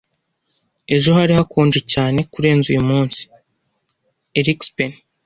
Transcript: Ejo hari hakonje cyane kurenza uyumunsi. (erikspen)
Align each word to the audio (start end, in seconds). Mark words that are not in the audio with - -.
Ejo 0.95 1.09
hari 1.17 1.33
hakonje 1.39 1.79
cyane 1.93 2.19
kurenza 2.31 2.67
uyumunsi. 2.69 3.21
(erikspen) 4.39 4.91